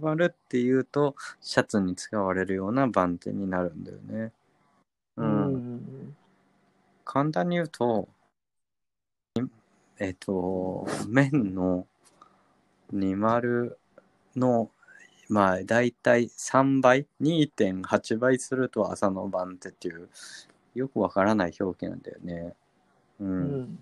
[0.00, 4.32] 丸っていうと、シャツに使われるような番手になるんだよね。
[5.16, 5.22] う。
[5.22, 6.16] うん。
[7.04, 8.08] 簡単に言うと、
[9.98, 11.86] えっと、面の
[12.92, 13.76] 20
[14.36, 14.70] の、
[15.28, 20.08] まあ、だいたい3倍、2.8倍すると朝の番手っていう、
[20.74, 22.54] よくわからない表記なんだよね。
[23.20, 23.24] う。
[23.24, 23.78] うんん。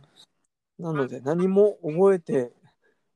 [0.78, 2.52] なので、何も覚えて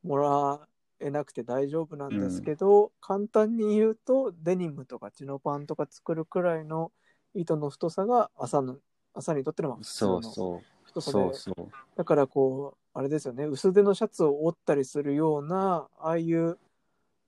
[0.04, 0.68] もら
[1.02, 6.92] えなくて大丈夫なんですけど、簡単に言うと、デニムとかチノパンとか作るくらいの
[7.34, 8.78] 糸の太さが朝の、
[9.14, 10.86] 朝にとってのまあ普通そのうそう。
[10.86, 11.68] 太さで、そうそう。
[11.96, 16.58] だからこう、あれですよね、薄手のシャツを折ったりするような、ああいう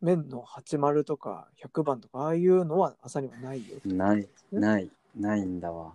[0.00, 3.76] 面の80とか100番とか、ああいうのは朝にはないよ。
[3.84, 5.92] ない、ない、ないんだわ。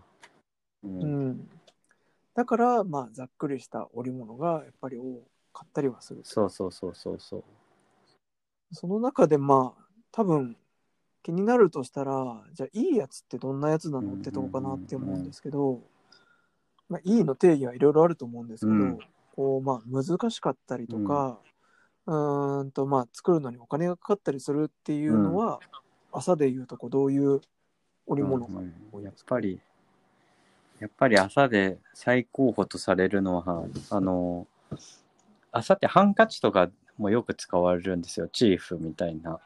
[0.84, 0.88] う。
[0.88, 1.50] うんん。
[2.36, 5.04] だから、まあ、ざっくりした織物がやっぱり多
[5.54, 6.22] かったりはする。
[6.24, 7.44] そうそうそうそうそう。
[8.72, 10.58] その中でまあ、多分、
[11.22, 15.82] 気になるとしたら、じゃあいいやつってどんなやつなのってとこかなって思うんですけど、
[16.88, 19.00] まあ、いいの定義はいろいろあると思うんですけど、うん。
[19.36, 21.40] こう、まあ、難しかったりとか、
[22.08, 25.60] うーんと、まあ、作るのにお金がかかったりするっていうのは、
[26.12, 27.42] 朝で言うとこうどういう
[28.08, 29.60] 織物がうんうんやっぱり、
[30.80, 34.48] やっぱり朝で最高峰とされるのは、あの、
[35.52, 38.28] 朝ってハンカチとかもよく使われるんですよ。
[38.28, 39.40] チーフみたいな。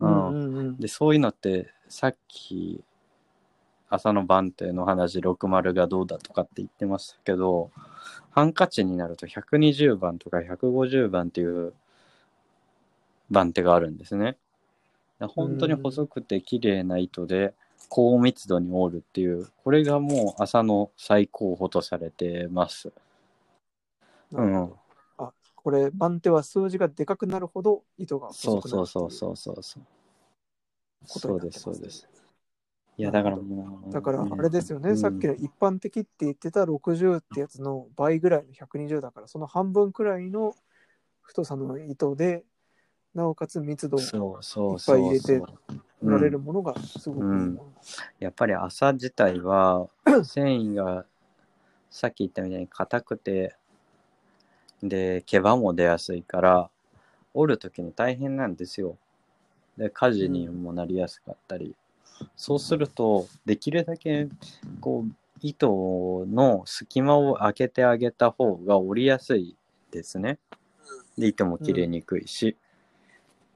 [0.00, 0.06] う。
[0.06, 0.76] うんんうんうん。
[0.78, 2.82] で、そういうのって、さっき、
[3.88, 7.70] 朝の番手の話、60がどうだとかって言ってましたけど、
[8.30, 11.72] ハンカチになると120番とか150番っていう
[13.30, 14.36] 番手があるんですね。
[15.20, 17.54] 本当に細くて綺麗な糸で
[17.88, 22.92] 高密度に織るっていう、これがもう朝の最高峰とされてます。
[24.32, 24.83] なるほどあ、
[25.64, 29.86] これ、番手は数字がでかくなるほど糸がそう細くなるそうそうそうそうそう。
[31.06, 32.06] そうで、すすそうです。
[32.98, 33.90] いや、だからもう。
[33.90, 40.54] だからあれですよね、うんさっきの一般的って言ってた60ってやつの倍ぐらいの120だから、その半分くらいの
[41.22, 42.44] 太さの糸で、
[43.14, 45.48] なおかつ密度をそうそういっぱそいう入れてそう。
[46.02, 47.72] 売られるうんものがすごくいいもの。
[48.18, 49.88] やっぱり朝自体は
[50.24, 51.06] 繊維が
[51.88, 53.56] さっき言ったみたいに硬くて
[54.88, 56.70] で毛羽も出やすいから
[57.32, 58.96] 折る時に大変なんですよ。
[59.76, 61.74] で火事にもなりやすかったり、
[62.36, 64.28] そうするとできるだけ
[64.80, 69.56] こう糸の隙間を開けてあげた方が折りやすい
[69.90, 70.38] ですね。
[71.18, 72.56] で糸も切れにくいし、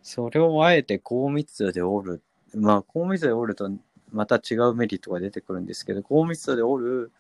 [0.03, 2.23] それをあえて高密度で折る
[2.55, 3.71] まあ高密度で折ると
[4.11, 7.13] また違うメリットが出てくるんですけど高密度で折る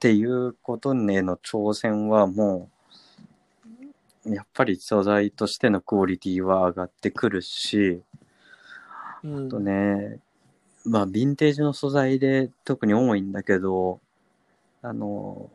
[0.00, 2.70] っていうことへの挑戦はも
[4.24, 8.00] うやっぱり素材としてのクオリティは上がってくるし
[9.22, 10.18] うんあとね
[10.86, 14.00] まあヴィンテージの素材で特に多いんだけど
[14.80, 15.50] あの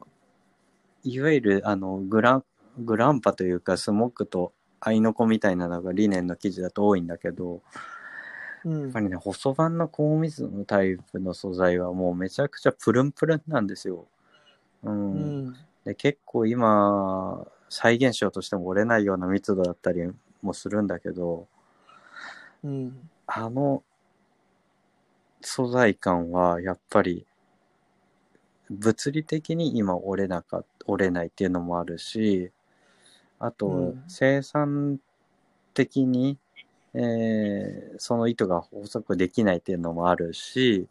[1.04, 2.44] いわゆるあのグラン
[2.78, 7.64] グランパというかスモックとアイノコみたいなのがリネンの生地だと多いんだけど
[8.64, 14.08] うんやっぱりね、細版の高密度のタイプの素材はもうめちゃくちゃプルンプルンなんですよ。
[15.14, 15.36] うん。
[15.48, 15.56] うん。
[15.86, 20.02] で、結構今、再現しようとしても折れないような密度だったり
[20.42, 21.48] もするんだけど、
[22.64, 23.10] うん。
[23.28, 23.84] あの
[25.40, 27.26] 素材感はやっぱり
[28.70, 32.52] 物理的に今折れなか折れないっていうのもあるし、
[33.40, 34.04] あとうん。
[34.08, 35.00] 生産
[35.74, 36.38] 的に、
[36.96, 40.88] えーその糸が細くできないっていうのもあるし、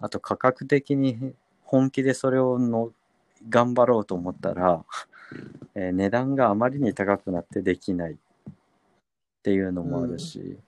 [0.00, 1.34] あと価格的に
[1.64, 2.92] 本気でそれをの
[3.48, 4.84] 頑張ろうと思ったら、
[5.74, 8.16] えー値段があまりに高くなってできないっ
[9.42, 10.58] ていうのもあるし、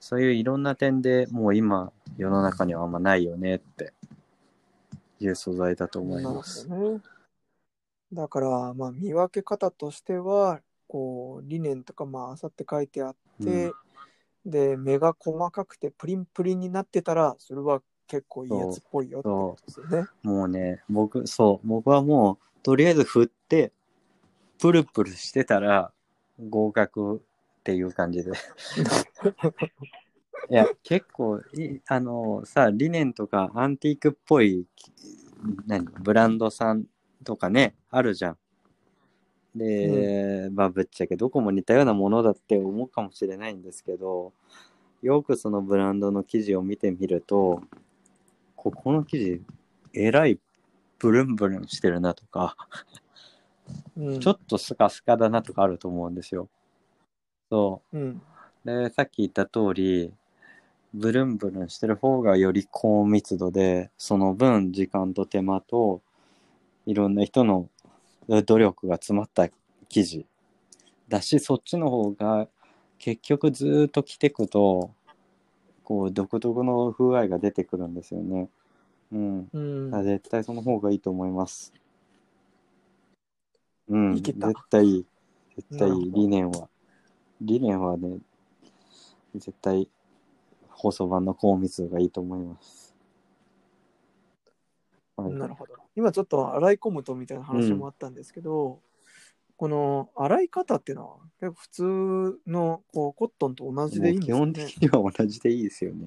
[0.00, 3.92] そういういろんな点でもう今世の中にはあんまないよねって
[5.20, 6.68] いう素材だと思います。
[6.68, 7.00] ね。
[8.12, 13.72] だから、まあ、見分け方としては、こう、理念とか、まあ、あさって書いてあって、
[14.44, 20.08] で、目が細かくてプリンプリンになってたら、それは結構いいやつっぽいよってことですよね。
[20.24, 23.70] もうね、僕、そう、僕はもうとりあえず振って、
[24.58, 25.92] プルプルしてたら
[26.48, 27.20] 合格っ
[27.62, 28.32] ていう感じで。
[30.50, 34.66] いや、結構い、あの、さ、リネンとかアンティークっぽい、
[35.66, 36.86] 何、ブランドさん
[37.22, 38.38] とかね、あるじゃん。
[39.54, 44.32] で、まあ、ぶっちゃけどこも似たようなものだって思うかもしれないんですけど、
[45.00, 47.62] よくそのブランドの記事を見てみると、
[48.62, 49.42] ここの記事、
[49.94, 50.38] えらい
[50.98, 52.56] ブルンブルンしてるなとか、
[53.96, 56.48] うんちょっとスカスカだなとかあると思うんですよ。
[57.50, 57.98] そう。
[57.98, 58.22] うん。
[58.64, 60.12] で、さっき言った通り、
[60.92, 66.02] ブルンブルンしてる方がより高密度で、その分時間と手間と、
[66.84, 67.70] いろんな人の
[68.28, 69.48] 努力が詰まった
[69.88, 70.26] 生地
[71.08, 72.46] だし、そっちの方が
[72.98, 74.90] 結局ずーっと着てくと、
[75.90, 78.48] こう、独特の風合いが出てくるんですよね。
[79.10, 79.48] うん。
[79.52, 79.92] うん。
[79.92, 81.74] あ絶対その方がいいと思います。
[83.88, 85.06] うん、いけた絶対いい。
[85.56, 86.68] 絶対理念は。
[87.40, 88.18] 理念はね、
[89.34, 89.88] 絶対、
[90.68, 92.94] 放送版の高密度がいいと思います。
[95.16, 95.74] はい、なるほど。
[95.96, 98.78] 今ちょっと洗い込むとみたいな話もあったんですけど、
[99.60, 106.06] この洗い方っていうのは結構普通のこうコットンと同じでいいんですもかねう基本的には同じでいいですよね。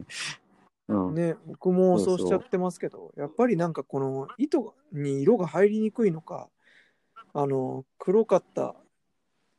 [0.88, 1.14] うん。
[1.14, 6.50] ね、僕もそうしちゃってますけど、やっぱりなんかこの糸に色が入りにくいのか、
[7.36, 8.74] あの黒かった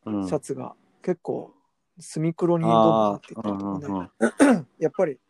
[0.06, 1.54] うん、シャツが結構
[2.00, 5.20] 墨黒にどんどんなあっていっあ、たりとかね、 やっぱり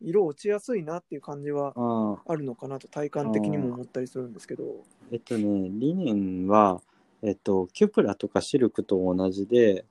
[0.00, 2.12] 色落ちやすいなっていう感じはうん。
[2.14, 4.64] ああるのかなと体感的にも思ったりするんですけど、
[5.12, 6.82] えっとね、リネンは、
[7.22, 9.84] えっと、キュプラとかシルクと同じで、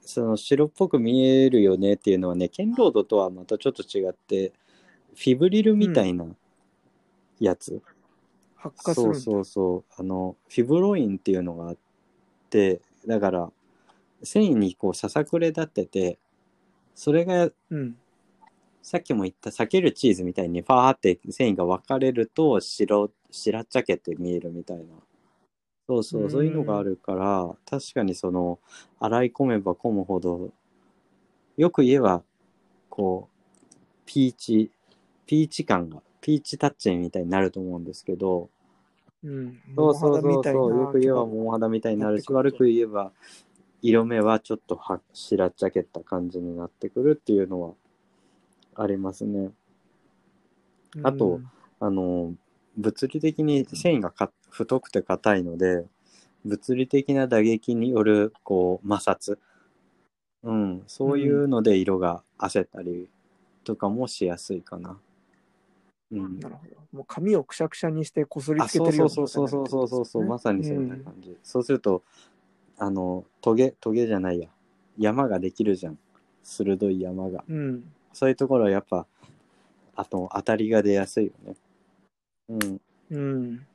[0.00, 4.52] その白っぽく見えるよねっていうのはね、ケンロードとはまたちょっと違って、
[5.14, 6.26] フィブリルみたいな
[7.40, 7.82] やつ。
[8.56, 10.00] 発火するそうそうそう。
[10.00, 11.76] あの、フィブロインっていうのがあっ
[12.50, 13.52] て、だから、
[14.22, 16.18] 繊維にこうささくれ立ってて、
[16.94, 17.96] それがうん。
[18.82, 24.84] さっきも言った裂けるチーズみたいにファーって繊維が分かれると白白っちゃけて見えるみたいな
[25.92, 28.58] そうそううんそういうのがあるから確かにその
[29.00, 30.50] 洗い込めば込むほど
[31.56, 32.22] よく言えば
[32.88, 33.52] こう
[34.06, 34.70] ピーチ
[35.26, 38.48] ピーチ感がピーチタッチみたいになると思うんですけど
[39.24, 39.58] うん。
[39.76, 43.12] そうそうそうそうよく言えば桃肌みたいになるし悪く言えば
[43.82, 47.74] 色目はちょっとは白っちゃけた感じになってくるっていうのは
[48.76, 49.50] ありますね。
[51.02, 51.50] あとうん
[51.80, 52.34] あの
[52.76, 55.84] 物理的に繊維がか太くて硬いので
[56.44, 59.38] 物理的な打撃によるこう摩擦、
[60.42, 63.08] うん、そういうので色が焦ったり
[63.64, 64.98] とかもしやすいかな。
[66.10, 66.76] うん、なるほど。
[66.92, 69.48] もう髪をくしゃくしゃにしてこすりつけてるよそううそう。
[69.48, 71.04] そうそうそうそう、まさにそんなじ。
[71.04, 72.02] 感じ、そうすると
[72.76, 74.48] あのトゲトゲじゃないや。
[74.98, 75.98] 山ができるじゃん。
[76.42, 77.44] 鋭い山が。
[77.48, 77.84] うん。
[78.12, 79.06] そういうところはやっぱ
[79.94, 81.54] あと当たりが出やすいよね
[82.52, 83.66] うんうん。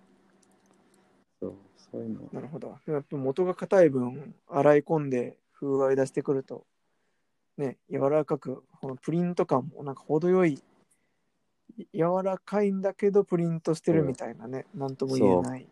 [1.40, 1.54] そう
[1.92, 2.78] そういうのなるほど。
[2.88, 6.66] やっぱ元が硬い分、洗い込んで風合い出してくると、
[7.58, 10.62] ね、柔らかく、このプリント感もなんか程よい、
[11.94, 15.68] 柔らかいんだけどプリントしてるみたいなね、なんとも言えない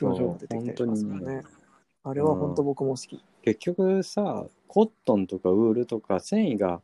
[0.00, 1.42] 表情が出てきたますよ本当にね。
[2.02, 3.22] あれは本当僕も好き。
[3.42, 6.80] 結局さコットンとかウールとか繊維が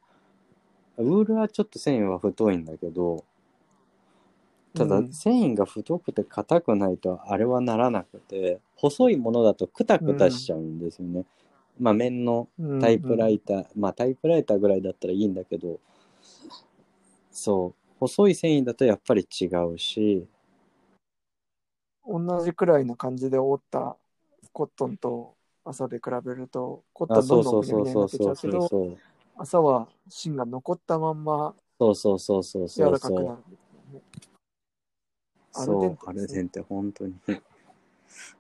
[0.97, 3.25] ウールはちょっと繊維は太いんだけど
[4.77, 5.13] ただうん。
[5.13, 11.25] 繊維が太くて硬くないとあれはならなくて細いものだとクタクタしちゃうんですよね、
[11.81, 12.49] まあ面の
[12.81, 15.81] タイプライター、まあタイプライターぐらいだったらいいんだけど
[17.31, 17.75] そう。
[18.01, 20.15] 細い繊維だとやっぱり違うし。
[20.15, 20.29] うん
[22.09, 23.97] 同じくらいの感じで覆った
[24.53, 25.35] コットンと
[25.65, 27.85] 朝で比べると、コットあンどそうんどんそうそう。
[27.85, 28.99] ふにゃふにゃになってっちゃうけど、そうそうそう
[29.37, 32.93] 朝は芯が残ったまんまそうそうそうそう柔そう。
[32.93, 33.27] らかくなる。
[33.27, 33.37] そう。
[35.57, 37.15] アルデンそう、アルデンテ、本当に。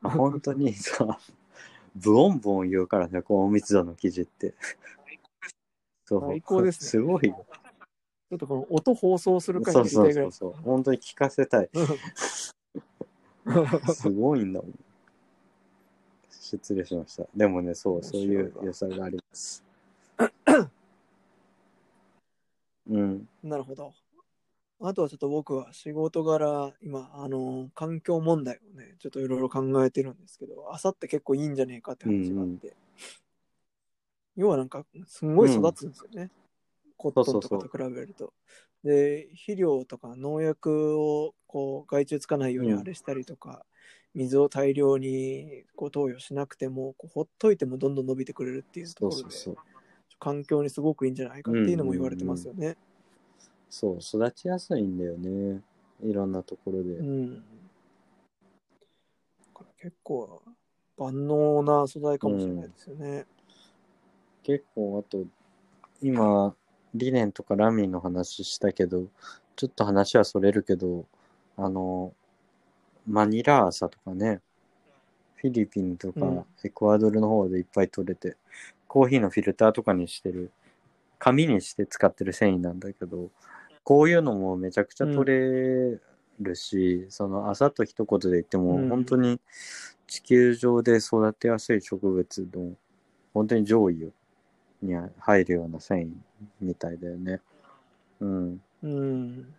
[0.02, 1.18] あ 本当にさ、
[1.94, 4.54] ブオンブオン言うからね、高密度の生地って。
[6.04, 6.20] そう。
[6.28, 7.46] 最高ですねすごいよ。
[8.28, 9.88] ちょっとこの音放送するかそう。
[9.88, 10.52] そうそうそう。
[10.62, 11.70] 本当に聞かせたい。
[13.94, 14.78] すごいんだもん。
[16.30, 17.26] 失礼しました。
[17.34, 19.64] でもね、そう、そういう良さがあります。
[22.88, 23.28] うん。
[23.42, 23.92] なるほど。
[24.80, 32.76] あとはちょっと僕は仕事柄、今、あの、環境問題をね、ちょっといろいろ考えてるんですけど、朝って結構いいんじゃねえかって話があって。
[34.36, 36.30] 要はなんか、すんごい育つんですよね。
[36.98, 38.34] コットンとかと比べると。
[38.84, 43.64] で、肥料とか農薬をこう害虫つかないようにうんあれしたりとか、
[44.14, 49.36] 水を大量にこう投与しなくても、こうほっといてもどんどん伸びてくれるっていうところで。
[50.18, 52.76] 環境にすごくいいんじゃないかっていうのも言われてますよね。
[53.68, 55.60] そう、育ちやすいんだよね。
[56.02, 56.90] いろんなところで。
[56.90, 57.44] うん。
[59.78, 60.42] 結構
[60.98, 63.26] 万能な素材かもしれないですよね。
[64.42, 65.24] 結構あと
[66.00, 66.54] 今
[66.94, 69.04] リネンとかラミーの話したけど
[69.54, 71.04] ちょっと話はそれるけど
[71.56, 72.12] あの
[73.06, 74.40] マニラ朝とかね
[75.36, 78.36] フィリピンとかうんエクアドルの方でいっぱい取れて、
[78.88, 80.50] コーヒーのフィルターとかにしてる、
[81.18, 83.30] 紙にして使ってる繊維なんだけど、
[83.86, 86.00] こういうのもめちゃくちゃ取れ
[86.40, 89.40] るし、その朝と一言で言っても、うん本当に
[90.08, 92.72] 地球上で育てやすい植物の、
[93.32, 94.12] 本当に上位
[94.82, 96.10] に入るような繊維
[96.60, 97.40] みたいだよね。
[98.18, 98.60] うん。
[98.82, 99.54] うん。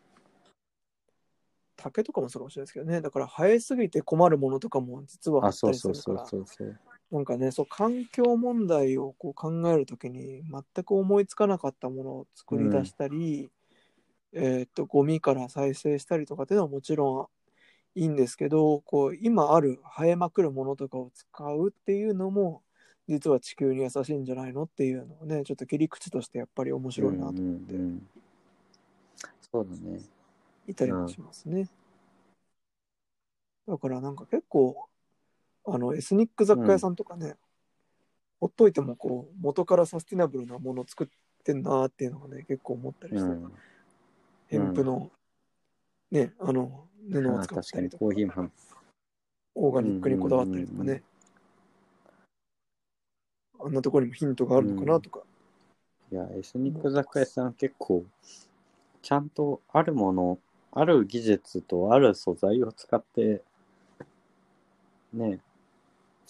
[1.77, 2.99] 竹とかもそうかもしれないですけどね。
[2.99, 6.57] だから生えすぎて困るものとかも実はああ、ったりするからそうそう。
[6.57, 6.73] そうそ
[7.11, 7.15] う。
[7.15, 13.49] なんかね、そう、環境問題をこう考えるときに全く思いつかなかったものを作り出したり、
[14.33, 17.29] えーっと、ゴミから再生したりとかっていうのはもちろ
[17.95, 22.61] んいいんですけど、こう、今ある生えまくるものとかを使うっていうのも、
[23.07, 28.07] 実は地球に優しいんじゃないのっていうのをね、ちょっと切り口としてやっぱり面白いなとうんうんうん
[29.51, 30.01] そうだね。
[30.67, 31.69] いたりもしますね。
[33.67, 34.87] だからなんか結構、
[35.65, 37.35] あの、エスニック雑貨屋さんとかね、
[38.39, 41.07] ほっといてもこう、元からサスティナブルなものを作っ
[41.43, 43.53] てんなっていうのがね、結構思ったりして、うん。
[44.47, 45.11] ヘンプの、
[46.11, 48.49] ね、あの、布をあ使ったりとか、コーヒーも。
[49.55, 51.03] オーガニックにこだわったりとかね、
[53.59, 55.21] あんなところにもヒントがあるのかなとか、
[56.11, 58.05] いや、エスニック雑貨屋さん結構、
[59.01, 60.39] ちゃんとあるもの、
[60.71, 63.41] ある技術とある素材を使って、
[65.11, 65.39] ね、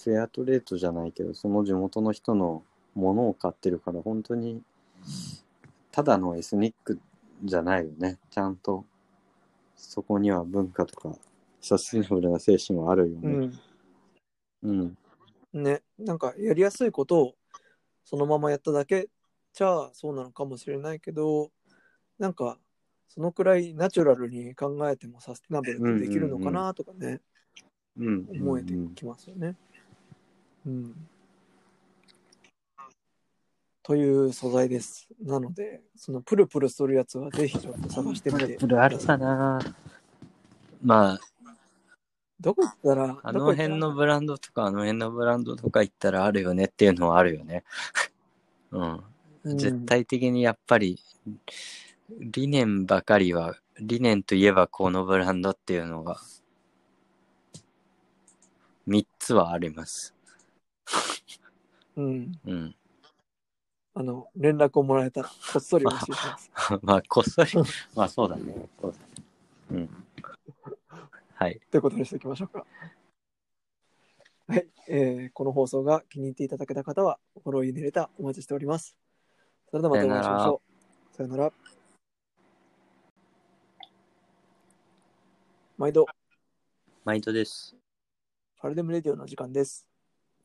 [0.02, 2.64] フェアトレードじゃないけど、その地元の人の
[2.96, 4.64] ものを買ってるから、本当に、
[5.92, 7.00] ただのエスニック
[7.44, 8.18] じゃないよね。
[8.30, 8.86] ちゃんと、
[9.76, 11.16] そこには文化とか、
[11.62, 13.34] サスティナブルな精神はあるようね。
[13.36, 13.60] ん。
[14.64, 14.98] うん。
[15.54, 17.36] ね、なんかやりやすいことを
[18.04, 19.10] そのままやっただけ
[19.54, 21.52] じゃあそうなのかもしれないけど、
[22.20, 22.60] なんか
[23.08, 27.22] そのくらいナチュラルに考えてもサスティナブルってできるのかなとかね、
[27.98, 28.28] うん。
[28.30, 29.56] 思えてうんきますよね。
[30.66, 31.10] うん。
[33.88, 35.08] という素材です。
[35.24, 38.58] なので、そのプルプルするやつはぜひちょっと探してみて。
[38.58, 39.62] プルあるかな
[40.84, 41.20] まあ、
[42.38, 47.64] どこ行ったら、あの辺のブランドとか、あの辺のブランドとか行ったらあるよねっていうのはあるよね。
[48.72, 49.04] うん。
[49.46, 51.00] うん絶対的にやっぱり、
[52.10, 56.18] 理念ばかりは、理念といえばこのブランドっていうのが、
[58.86, 60.14] 3つはあります。
[61.96, 62.38] うん。
[62.46, 62.76] うん。
[64.00, 66.52] あの、連絡をもらえたら、こっそりお教えします。
[66.84, 67.52] まあ、こっそり、
[67.96, 68.70] まあそうだね。
[68.80, 69.06] そうだね。
[69.72, 70.06] うん。
[71.34, 71.60] はい。
[71.72, 72.64] ということにしておきましょうか。
[74.50, 78.96] はい、えーこの放送が気に入っていただけた方は、フォロー、いいね、レターお待ちしております。
[79.72, 80.62] それではまたお会いしましょ
[81.12, 81.16] う。
[81.16, 81.52] さよなら。
[85.80, 86.06] 毎度、
[87.04, 87.76] 毎度です。
[88.62, 89.88] ファルデムレディオの時間です。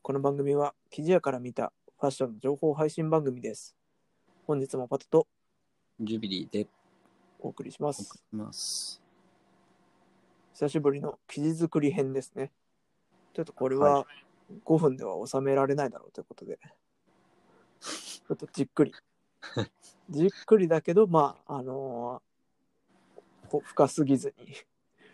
[0.01, 1.71] この番組は、記事屋から見た
[2.03, 3.77] ファッションの情報配信番組です。
[4.45, 5.27] 本日もパトと
[6.01, 6.67] ジュビリーで
[7.39, 8.21] お送りしま送す。
[8.33, 9.01] ります。
[10.53, 12.51] 久しぶりの記事作り編ですね。
[13.31, 14.05] ちょっとこれは
[14.65, 16.59] 5分では収められないだろうということで、
[17.79, 18.91] ちょっとじっくり。
[20.09, 24.53] じっくりだけど、まあ、あのーほ深すぎずに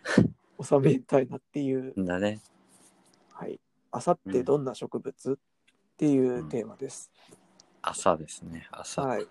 [0.66, 2.42] 収めたいなっていう、だね。
[3.34, 3.60] はい。
[3.92, 5.40] あさってどんな植物？
[6.00, 7.12] っていうテーマです。
[7.82, 8.70] 朝ですね。
[8.72, 9.02] 朝。
[9.02, 9.28] はい。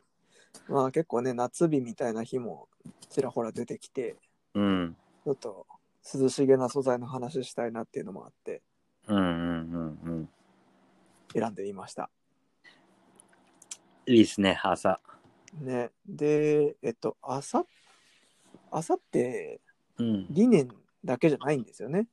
[0.68, 2.68] まあ結構ね、夏日みたいな日も
[3.08, 4.16] ちらほら出てきて、
[4.52, 4.96] うん。
[5.24, 5.66] ちょっと
[6.14, 8.60] 涼しげな素材の話したいなっていうのもあって、
[9.06, 10.28] うんうんうんうん。
[11.32, 12.10] 選んでみました。
[14.04, 15.00] いいですね、朝。
[15.58, 15.90] ね。
[16.06, 17.64] で、えっと、朝、
[18.70, 19.62] 朝って
[19.96, 20.26] うん。
[20.28, 20.68] 理念
[21.02, 22.08] だけじゃないんですよね。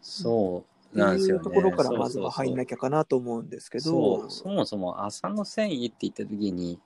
[0.00, 1.42] そうっなんですよね。
[1.42, 6.80] ていうところからまずは入んなききゃかなと思うんですけそど、うそもそも朝の繊維って言った時に、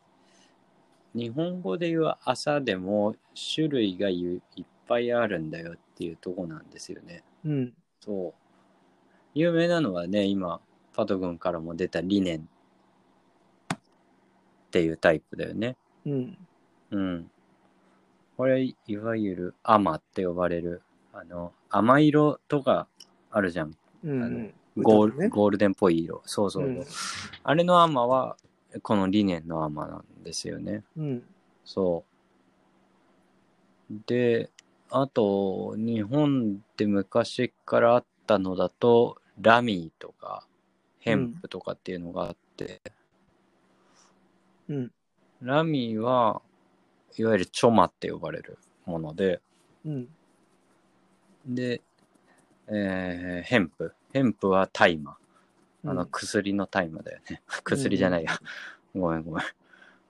[1.14, 3.14] 日本語で言う朝でも
[3.54, 7.22] 種類がいっぱいあるんだよっていうとこなんですよね。
[7.44, 7.74] うん。
[8.00, 8.34] そう。
[9.34, 10.60] 有名なのはね、今、
[10.94, 12.48] パト君からも出た理念
[13.78, 13.78] っ
[14.70, 15.76] ていうタイプだよね。
[16.06, 16.38] うん。
[16.90, 17.30] うん。
[18.36, 22.86] これ、いわゆるアマって呼ばれる、あの、甘色とか
[23.30, 23.76] あるじゃん。
[24.12, 24.54] うん。
[24.76, 26.22] ゴール、ゴールデンっぽい色。
[26.24, 26.72] そうそうそう。
[26.74, 26.84] うん
[27.44, 28.36] あれのアマは、
[28.82, 30.84] この理念のアマなんですよね。
[30.98, 31.22] うん。
[31.64, 32.04] そ
[33.90, 33.94] う。
[34.06, 34.50] で、
[34.90, 40.46] あと、日本で昔からあったのだと、ラミーとか、
[40.98, 42.82] ヘンプとかっていうのがあって、
[44.68, 44.92] うん。
[45.40, 46.42] ラミーは、
[47.16, 49.40] いわゆるチョマって呼ばれるもので、
[49.86, 50.08] うん。
[51.46, 51.80] で、
[52.66, 53.94] えーヘンプ。
[54.12, 55.16] ヘンプは大麻。
[55.84, 57.42] あのうん薬の大麻だよね。
[57.64, 58.32] 薬じゃないや。
[58.94, 59.44] ごめんごめん。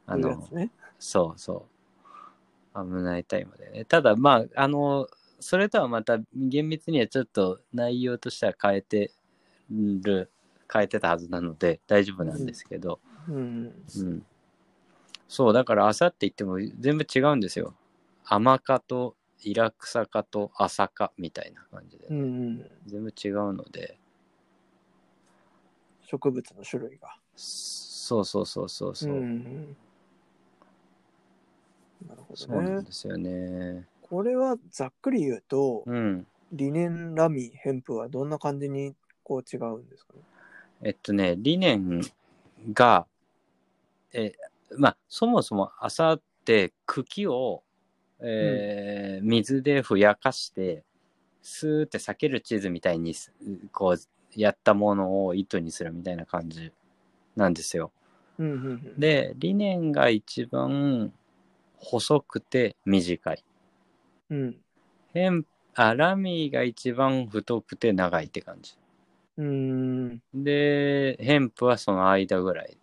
[0.07, 0.71] あのね。
[0.99, 1.67] そうそ
[2.75, 2.85] う。
[2.85, 3.85] 危ないタイムでね。
[3.85, 5.09] ただ、まあ、あの、
[5.41, 9.13] それとはまた厳密にはちょっと内容としては変えて
[9.71, 10.31] る、
[10.73, 13.73] 変えてたはずなので大丈夫なんですけど、うん。
[13.97, 14.27] うん。
[15.29, 17.75] そう、だから朝って言っても全部違うんですよ。
[18.25, 22.71] 甘科とイラクサ科と朝科みたいな感じで、うんうん。
[22.87, 23.99] 全部違うので、
[26.03, 27.17] 植物の種類が。
[27.37, 29.15] そうそうそうそうそう。
[29.15, 29.77] ん。
[32.07, 32.83] なるほそうなんどね。
[32.83, 33.87] ですよね。
[34.03, 36.27] これはざっくり言うと、うん。
[36.51, 40.21] リネン、ラミ、ヘンプはどんな感じにこう違うんですかね？
[40.81, 42.01] えっとね、理念
[42.73, 43.07] が、
[44.15, 44.33] え、
[44.79, 47.63] まあ、そもそも朝って茎を、
[48.23, 50.85] えー水でふやかして、
[51.43, 53.33] スーって裂けるチーズみたいにす、
[53.73, 56.73] こう、やったものを糸にするみたいな感じ
[57.37, 57.93] なんですよ。
[58.39, 58.99] うんうんうん。
[58.99, 61.15] で、理念が一番
[61.79, 63.45] 細くて短い。
[64.31, 64.61] うん。
[65.13, 65.45] ヘン
[65.75, 68.79] あ、ラミーが一番太くて長いって感じ。
[69.37, 70.21] うん。
[70.35, 72.77] で、ヘンプはその間ぐらい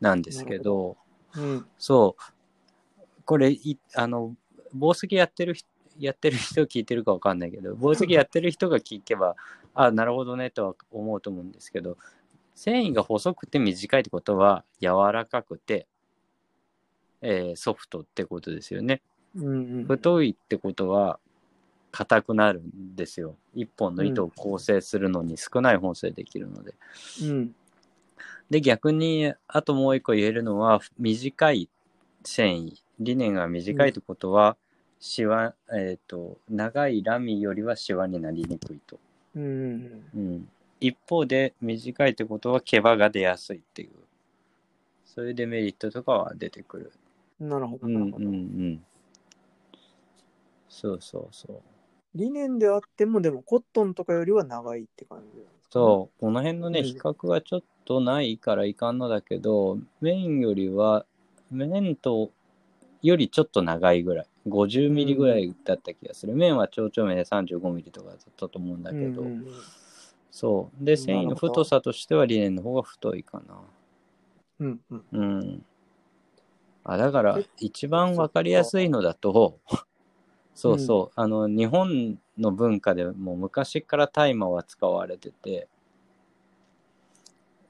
[0.00, 0.96] なんですけど、
[1.34, 1.70] うん。
[1.78, 2.22] そう、
[3.24, 4.34] これい、あの、
[4.74, 9.36] 宝石やってる人、やってる人聞いてるかわかんないけど、宝石やってる人が聞けば、
[9.74, 11.96] あ、なるほどねとは思うと思うんですけど、
[12.54, 15.86] 繊維が細くて短いってことは、柔らかくて、
[17.20, 19.00] えーソフトってことですよね。
[19.34, 19.84] うんうん。
[19.86, 21.18] 太いってことは、
[21.90, 23.36] 硬くなるんですよ。
[23.54, 26.74] 一本の糸を構成するのに少ない本数でできるので。
[27.22, 27.54] うん。
[28.50, 31.68] で、逆に、あともう一個言えるのは、短い
[32.24, 32.74] 繊維。
[33.00, 34.56] 理念が短いってことは、
[35.06, 38.98] シワ、えっ、と、長いラミよりはシワになりにくいと。
[39.36, 40.02] うん。
[40.14, 40.48] うん。
[40.80, 43.90] 一方で、短いってことは、毛羽が出やすいっていう。
[45.04, 46.92] そういうデメリットとかは出てくる。
[47.38, 47.86] なるほど。
[47.86, 48.24] うんうんうなるほど。
[48.30, 48.84] ん。
[50.70, 51.60] そうそうそう。
[52.14, 55.42] 理念であっても、でもコットンとかよりは長いって感じ。
[55.68, 61.04] そう、この辺のね、うん比較がちょっとないからいかんのだけど、綿よりは、
[61.50, 62.30] 綿と
[63.02, 64.26] よりちょっと長いぐらい。
[64.46, 66.34] 50ミリぐらいだった気がする。
[66.34, 69.44] 綿は蝶々綿で35ミリとかだったと思うんだけど、うんうん
[70.30, 70.84] そう。
[70.84, 73.54] で、繊維の太さとしてはリネンの方が太いかな。
[74.58, 74.80] うん。
[74.90, 75.40] うんうん。
[75.40, 75.64] うん。
[76.82, 79.60] あ、だからえ、一番わかりやすいのだと、
[80.54, 85.68] そうそう、あの、日本の文化でも昔から大麻は使われてて、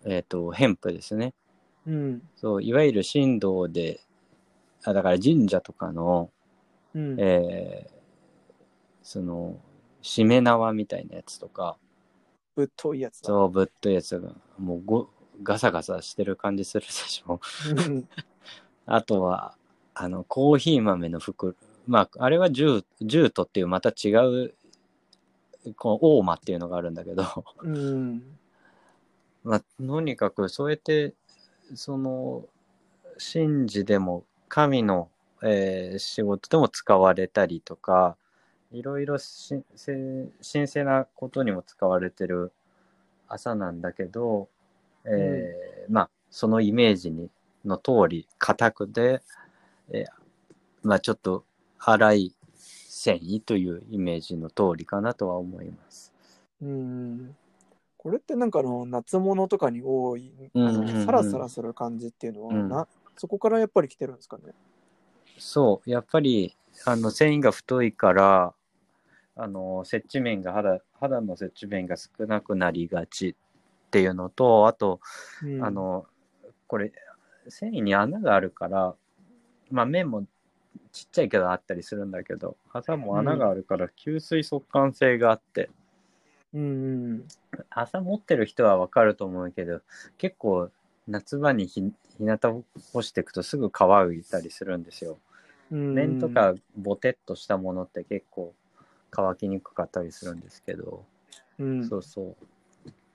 [0.05, 1.35] えっ、と、ヘンプですね。
[1.87, 2.23] うん。
[2.37, 4.01] そう、いわゆる神道で、
[4.85, 6.31] あだから神社とかの、
[6.95, 7.21] うん。
[7.21, 7.95] えー
[9.05, 9.61] その、
[10.01, 11.77] しめ縄みたいなやつとか、
[12.57, 13.27] ぶっといやつだ。
[13.27, 15.11] そう、ぶっといやつが、もうご
[15.43, 17.39] ガサガサしてる感じするでしょ。
[17.77, 18.09] うん
[18.87, 19.57] あとは、
[19.95, 21.55] あの、コーヒー豆の袋。
[21.87, 24.55] まあ、あれはジュー、ジュートっていうまた違う、
[25.77, 27.25] この大間っていうのがあるんだけど、
[27.63, 28.23] うん。
[29.43, 31.15] まあ、とにかくそうやって、
[31.75, 32.45] その、
[33.19, 35.09] 神事でも、神の、
[35.45, 38.17] えー仕事でも使われたりとか、
[38.73, 39.63] いろいろ神
[40.67, 42.53] 聖なことにも使われてる
[43.29, 44.49] 朝なんだけど、
[45.05, 47.31] えーまあ、そのイメージに
[47.65, 49.23] の通り、硬くて、
[49.91, 50.07] えー
[50.83, 51.45] まあ、ちょっと
[51.79, 56.13] 粗い繊維というイメージの通りかなとは思います。
[56.63, 57.37] うん。
[57.97, 64.53] これってなんかあの夏物とかに多い、あうんうんうんのサラサラする感じっていうのは、うんなそこからやっぱり来てるんですかね？
[65.39, 68.55] そう、やっぱり、あの、繊維が太いから、
[69.37, 75.01] あの、接地面が肌、肌の接地面が少なくなりがちっていうのと、あと、
[75.43, 76.07] うんあ、の、
[76.67, 76.93] これ、
[77.49, 78.95] 繊維に穴があるから、
[79.71, 80.25] まあ、面も
[80.93, 85.71] ちっちゃいけどあったりするんだけど、朝も穴があるから吸水速乾性があって、
[86.53, 86.65] うんう
[87.15, 87.25] ん。
[87.71, 89.81] 朝持ってる人はわかると思うけど、
[90.19, 90.71] 結構
[91.07, 91.83] 夏場にひ
[92.19, 95.19] 日向干していくとすぐ乾いたりするんですよ。
[95.71, 98.55] うん面とかボテッとしたものって結構
[99.11, 101.05] 乾きにくかったりするんですけど、
[101.59, 102.37] うん、そうそう。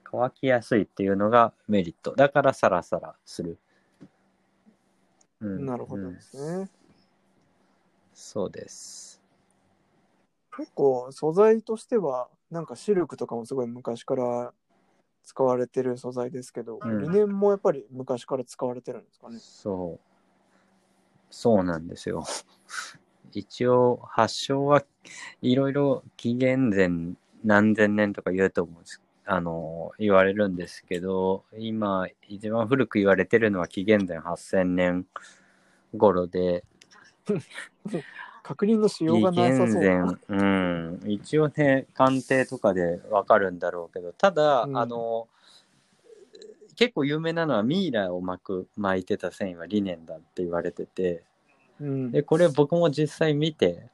[0.04, 2.14] 乾きやすいっていうのがメリット。
[2.14, 3.58] だからサラサラする。
[5.40, 6.68] うんなるほどうんですね。
[8.12, 9.22] そうです。
[10.56, 14.52] 結構素材としてはなんかシルクとかもすごい昔から
[15.22, 19.38] 使われてる素材ですけど、うんリネンもやっぱり昔から使われてるんですかね。
[19.38, 20.00] そう。
[21.30, 22.24] そうなんですよ。
[23.32, 24.84] 一応、発祥は
[25.40, 35.06] いろいろ紀元前何千年とか言うと思うんですあの言われるんですけど今一番古く言われてるのは紀元前8000年
[35.96, 36.64] 頃で
[38.50, 39.84] 確認のしよう紀がなさそう。
[39.84, 40.18] な。
[40.28, 41.00] うん。
[41.06, 44.76] 一応ね鑑定とかでわかるんだろうけどただ、うん。
[44.76, 45.28] あの
[46.74, 51.22] 結構有名なのはミイラを巻く巻いてた繊維はリネンだって言われてて
[51.80, 52.10] うん。
[52.10, 53.88] でこれ僕も実際見て、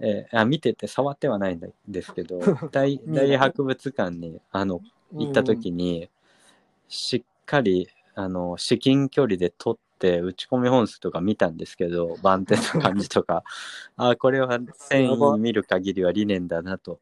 [0.00, 2.40] えーあ見てて触ってはないんだですけど
[2.72, 4.80] 大大博物館にあの
[5.12, 6.08] 行った時に、
[6.88, 13.44] しっかりあの至近距離で撮って打ち込み本数とか見たんですけど番手の感じとか
[13.96, 17.00] あこれは繊維見る限りは理念だなと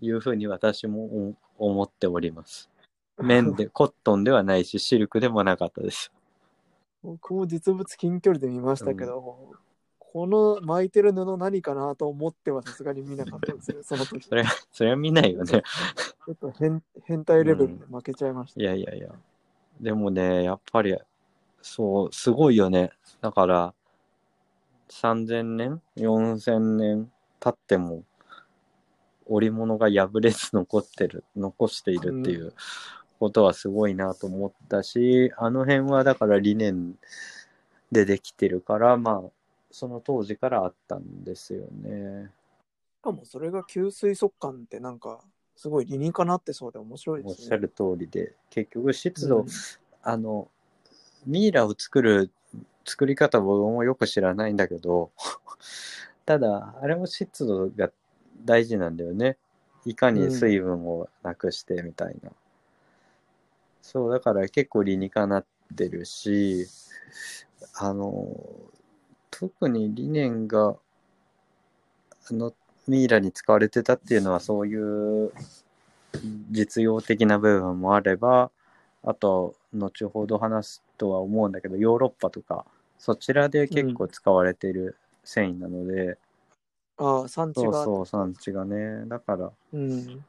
[0.00, 2.70] いうふうに私もお思っております。
[3.18, 6.10] 綿でコットンではないしシルクでもなかったです。
[7.02, 9.54] 僕も実物近距離で見ましたけど、
[9.98, 14.26] この巻いてる布何かなと思ってはさすがに見なかったんですよ、 その時。
[14.26, 15.46] それそれは見ないよね。
[15.46, 18.60] ちょっと変変態レベルで負けちゃいました。
[18.60, 19.14] いやいやいや。
[19.80, 20.96] でもね、やっぱり、
[21.62, 22.90] そう、すごいよね。
[23.20, 23.74] だから、
[24.88, 28.04] 3000年 ?4000 年経っても、
[29.26, 32.52] 織物が破れず残ってる、残しているっていう
[33.20, 36.96] ことはすごいなと思ったし、あの辺はだから理念
[37.92, 39.30] でできてるから、まあ、
[39.70, 42.30] その当時からあったんですよね。
[43.00, 45.20] しかもそれが吸水速乾ってなんか、
[45.54, 47.36] すごい理にかなってそうで面白いですね。
[47.38, 49.46] おっしゃる通りで、結局湿度、うん
[50.02, 50.48] あの、
[51.26, 52.30] ミイラを作る
[52.84, 55.10] 作り方僕もよく知らないんだけど、
[56.26, 57.90] ただ、あれも湿度が
[58.44, 59.36] 大事なんだよね。
[59.84, 62.30] いかに水分をなくしてみたいな。
[63.80, 65.44] そう、だから結構理にかなっ
[65.76, 66.66] てるし、
[67.74, 68.28] あの、
[69.30, 70.76] 特に理念が、
[72.30, 72.52] あの、
[72.86, 74.76] ミイラに使われてたっていうのはそうい
[75.26, 75.32] う
[76.50, 78.50] 実用的な部分もあれば、
[79.02, 82.66] あと、後ほど話すとは思うんだけど、ヨーロッパとか、
[82.98, 86.18] そちらで結構使われている繊維なので、
[86.98, 87.72] ああ、産地が。
[87.72, 90.24] そうそう、産地がね、だから、うん。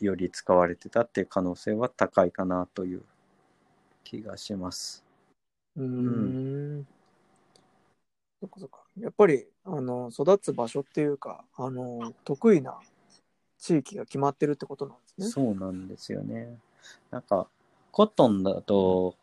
[0.00, 3.02] より使われてたっていう可能性は高いかなという
[4.02, 5.04] 気がします。
[5.76, 6.86] うーん。
[8.40, 8.82] そっかそっか。
[8.98, 12.76] やっぱり、あの、育つ場所っていうか、あの、得意な
[13.56, 15.26] 地域が決まってるってことなんですね。
[15.28, 16.58] そうなんですよね。
[17.12, 17.46] なんか、
[17.92, 19.14] コットンだと、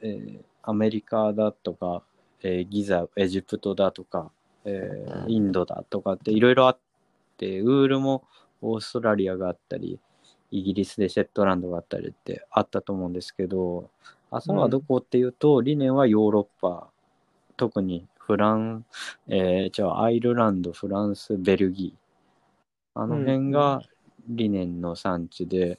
[0.00, 2.02] えーアメリカだとか、
[2.42, 4.30] えーギザ、エジプトだとか、
[4.64, 6.78] えーインドだとかっていろいろあっ
[7.38, 8.24] て、ウールも
[8.60, 9.98] オーストラリアがあったり、
[10.50, 13.88] イギリスでシェットランドがあったりってあったと思うんですけど、
[14.30, 16.90] 朝はどこっていうと、リネンはヨーロッパ、
[17.56, 18.84] 特にフラン、
[19.28, 23.82] えーじゃあアイルランド、フランス、ベルギー、あの辺が
[24.28, 25.78] リネンの産地で、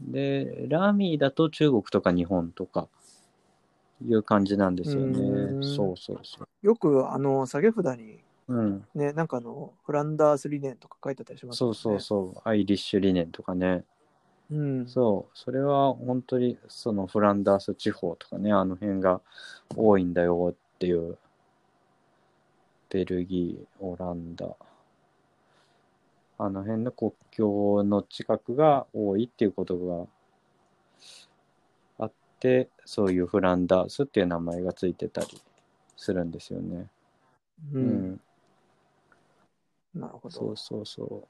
[0.00, 2.88] で、ラーミーだと中国とか日本とか
[4.04, 5.18] いう感じなんですようね。
[5.18, 8.54] んそうそうそよく、あの、下げ札に、う。
[8.54, 8.84] うん。
[8.94, 12.48] ね、なんかあの、フランダース理念とか書いてあったりしますそうそうそう。
[12.48, 13.84] アイリッシュリネンとかね。
[14.50, 14.56] う。
[14.56, 14.88] うん。
[14.88, 15.38] そう。
[15.38, 19.20] それは本当にそのフランダース地方とかね、あの辺が
[19.76, 21.18] 多いんだよっていう。
[22.90, 24.54] ベルギー、オランダ。
[26.38, 30.08] あの辺の国境の近くが多いっていうこと
[31.98, 35.40] があって、そういうフランダースっていう名前がついてたり
[35.96, 36.88] するんですよね。
[37.72, 37.78] う。
[37.78, 38.20] うんん。
[39.94, 40.30] なるほど。
[40.30, 41.28] そうそうそ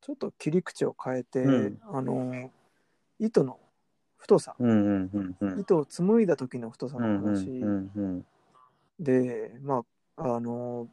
[0.00, 2.50] ちょっと切り口を変えて、うんあの、
[3.18, 3.58] 糸の
[4.16, 4.64] 太さ、う。
[4.64, 5.60] うんうんうんうん。
[5.60, 8.26] 糸を紡いだ時の太さうんうんの話うんうん。
[8.98, 9.84] で、ま
[10.16, 10.88] あ、あの、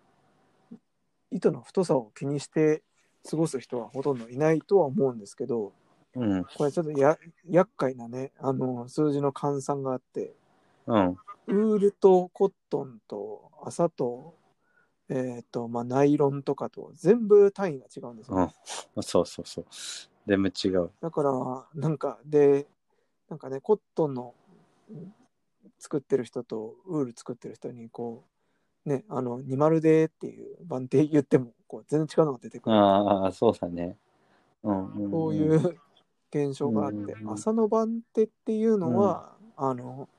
[1.31, 2.83] 糸の太さを気にして
[3.29, 5.73] 過ごす人はほとんどいないとは思うんですけど、
[6.15, 6.43] うん。
[6.55, 7.17] これちょっとや
[7.49, 10.33] 厄介なね、あの、数字の換算があって、
[10.85, 11.17] うん。
[11.47, 14.35] ウールとコットンと麻と、
[15.09, 18.53] えっ、と、まあ、ナイロンとかと全部単位が違うんですよ、ね
[18.95, 19.03] うん。
[19.03, 19.65] そうそうそう。
[20.25, 20.91] でも違う。
[21.01, 21.31] だから、
[21.75, 22.67] なんか、で、
[23.29, 24.33] なんかね、コットンの
[24.89, 25.13] うん
[25.79, 28.32] 作ってる人とウール作ってる人に、こう、
[28.85, 32.75] ね、あの、20でっていう番手言っても、こう、全然違うのが出てくる。
[32.75, 33.97] ああ、そうだね。
[34.63, 35.11] うんうん、うん。
[35.11, 35.79] こういう
[36.33, 40.09] 現象があってうんうんう、ん朝の番手っていうのは、あの、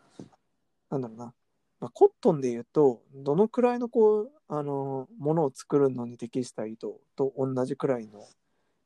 [0.91, 1.35] なんだろうな、
[1.81, 8.27] まあ、コットンで言うと、どのくらいのこう、あの、ものを作るのに適した糸と同じくらいの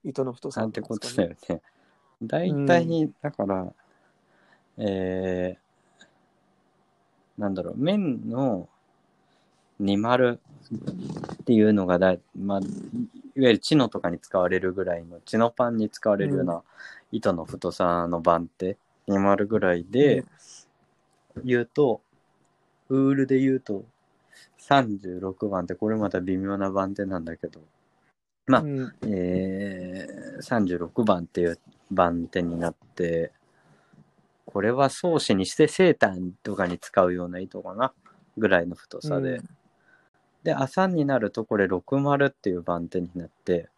[0.05, 1.61] 糸の太さなんてことだよね。
[2.23, 3.73] 大体に、だから、
[4.79, 8.69] えー、なんだろう、面の
[9.81, 10.39] 20っ
[11.45, 12.69] ていうのがだい、まあ、いわ
[13.37, 16.63] ゆるチノとかに使われるぐらいの、チノパンに使われるような
[17.13, 20.25] 糸の太さの番手にもあるぐらいで、
[21.45, 22.01] 言うと、
[22.89, 23.85] ウールで言うと、
[24.61, 27.61] 36番ってこれまた微妙な番手なんだけど、
[28.47, 28.95] まあうん。
[29.07, 31.59] えー、36番っていう
[31.91, 33.33] 番手になって、
[34.47, 37.93] これは草子にしてセーターとかに使うような糸かな
[38.37, 39.49] ぐらいの太さで、うん
[40.43, 43.71] で、朝になるとこれ60っていう番手になって、